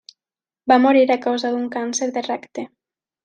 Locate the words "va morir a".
0.71-1.17